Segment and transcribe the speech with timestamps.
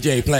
[0.00, 0.39] DJ playing.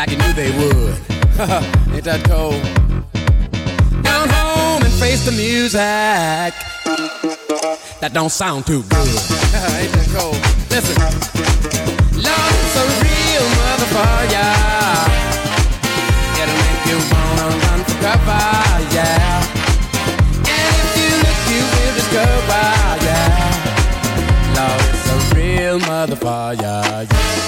[0.00, 0.94] like you knew they would.
[1.94, 2.56] Ain't that cold?
[4.02, 6.54] Down home and face the music.
[8.00, 8.96] That don't sound too good.
[9.76, 10.40] Ain't that cold?
[10.72, 10.96] Listen.
[12.16, 14.56] Love's a real motherfucker.
[16.40, 18.48] It'll make you wanna run for cover,
[18.96, 19.44] yeah.
[20.56, 22.64] And if you look, you will discover,
[23.04, 24.56] yeah.
[24.56, 27.39] Love is a real motherfucker, yeah.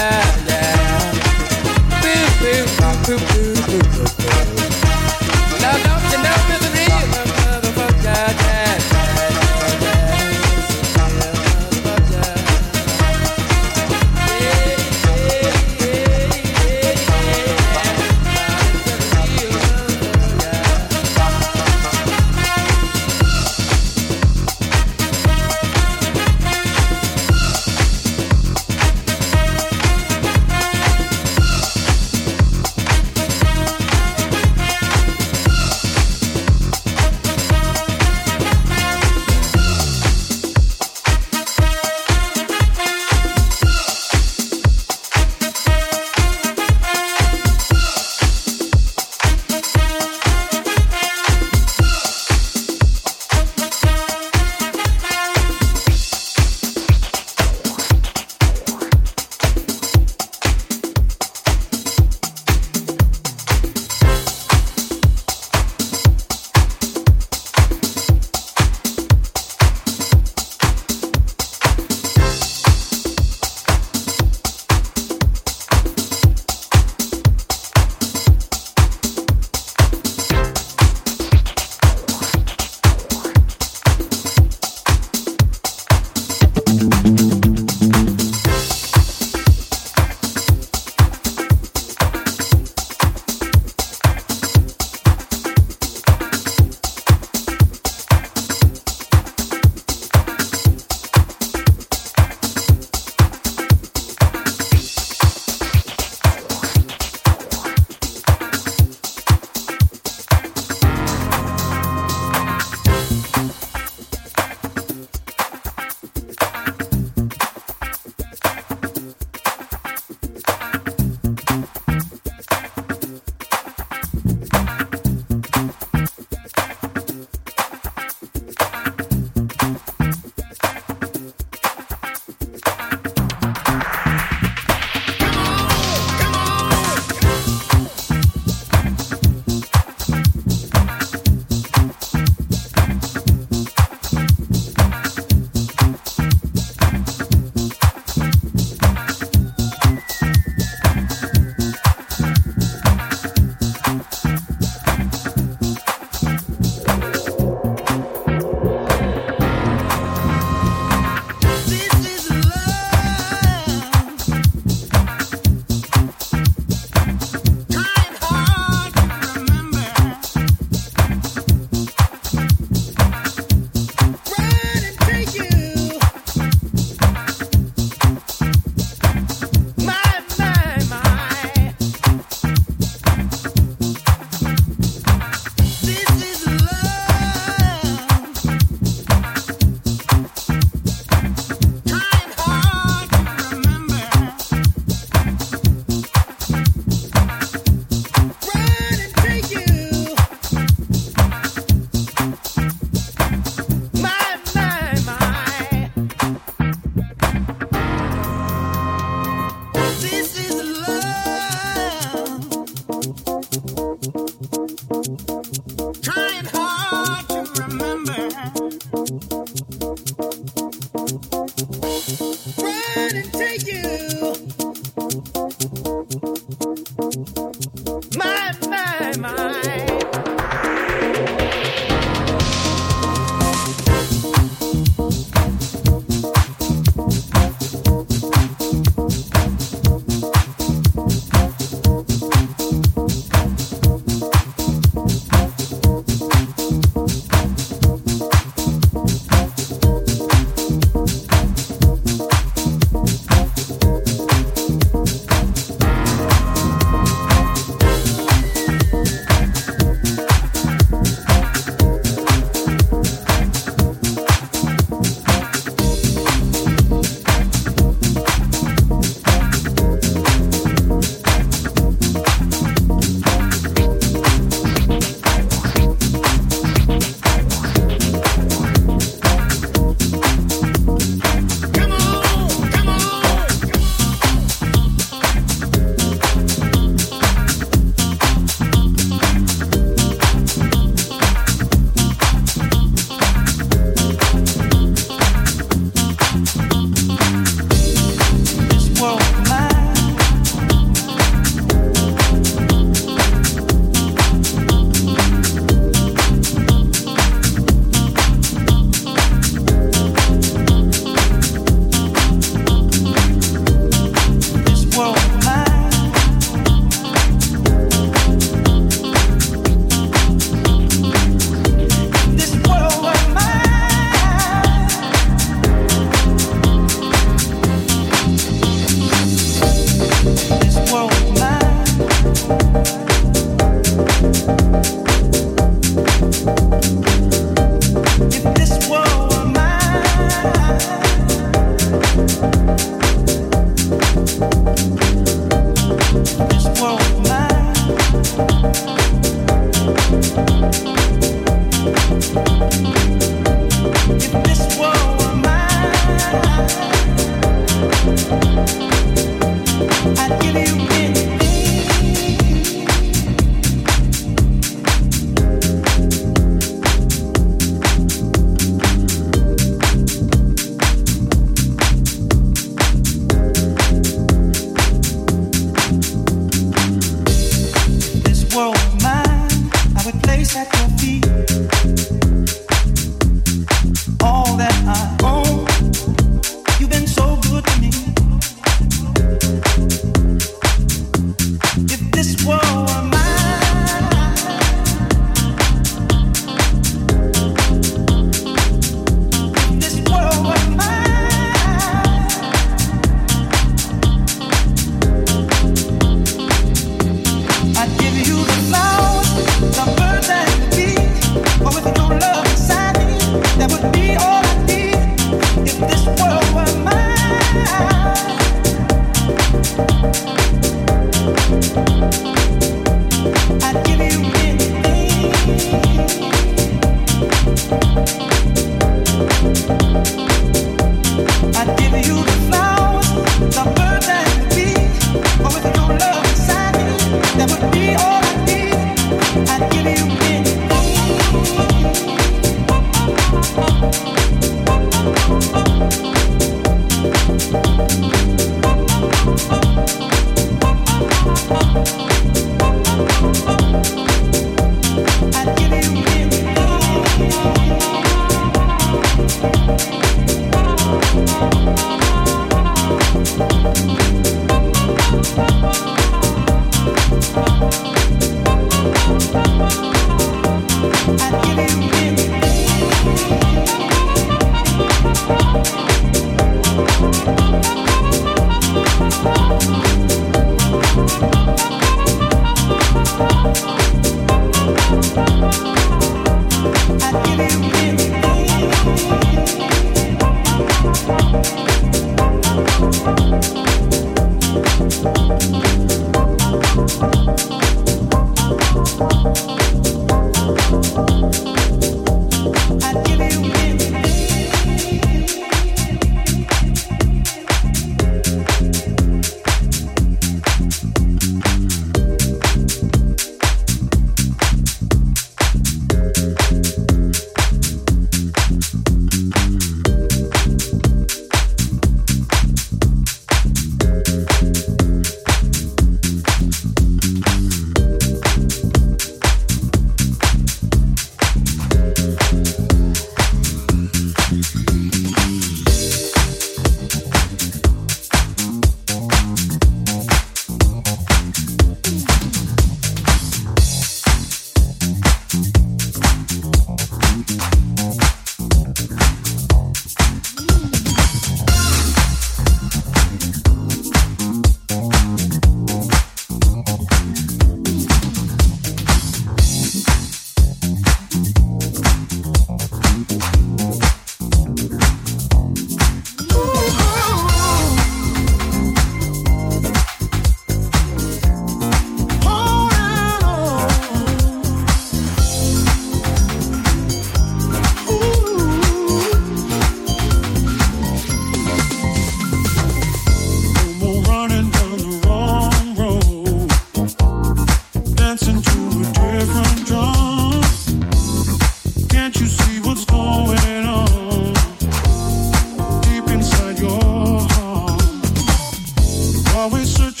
[599.41, 600.00] always searching.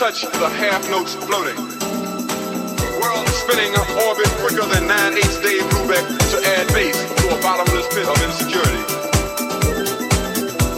[0.00, 1.60] touch the half notes floating.
[3.04, 7.42] World spinning an orbit quicker than 9 8 Dave Brubeck to add bass to a
[7.42, 8.80] bottomless pit of insecurity.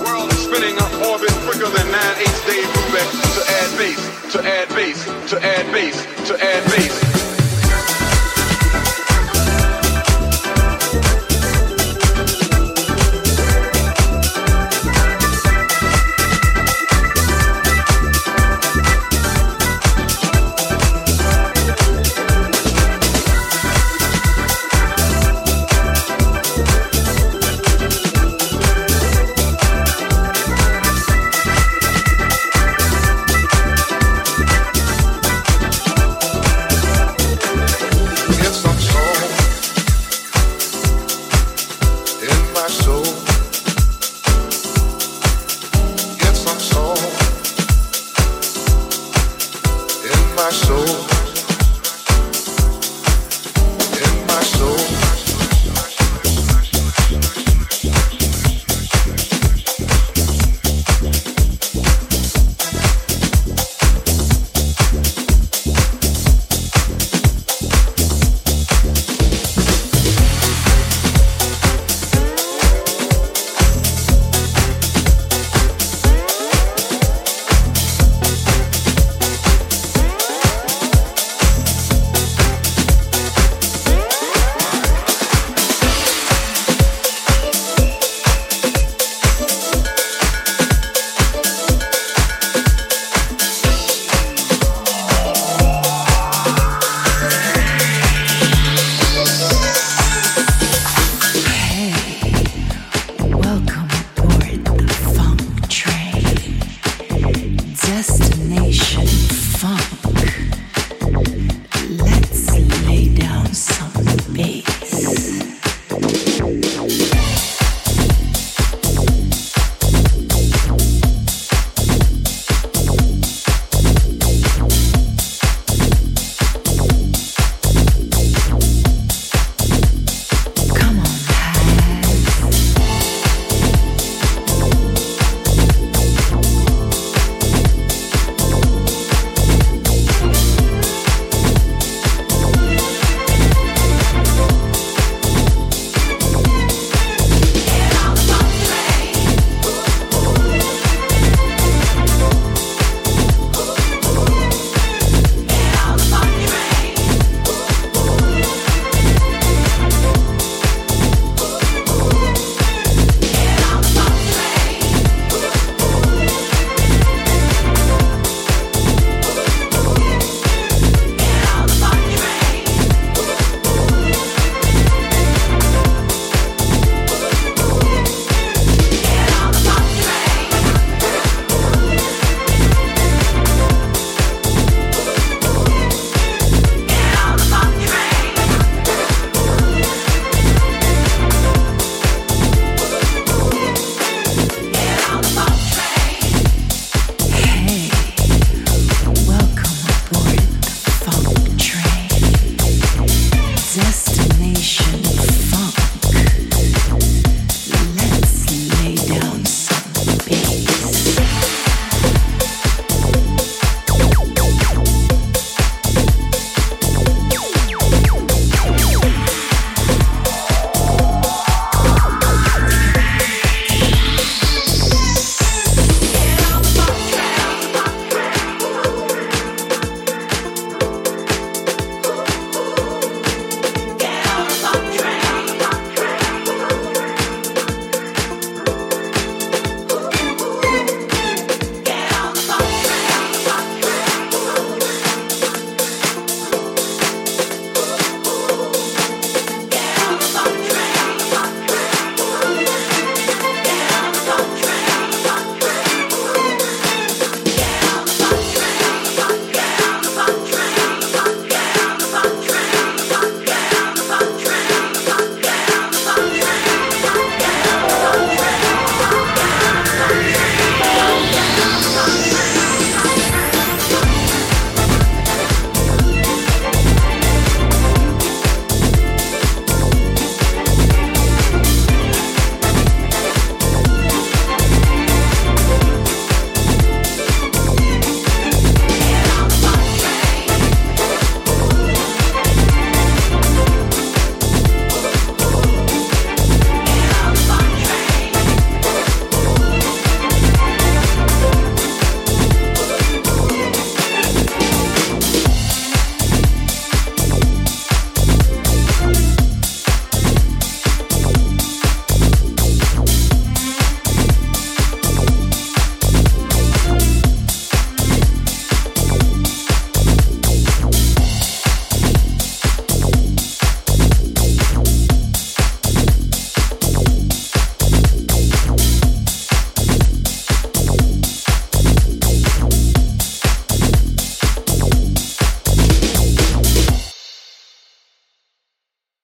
[0.03, 4.68] World spinning an orbit quicker than 9 8 Dave Brubeck to add bass, to add
[4.70, 7.01] bass, to add bass, to add bass.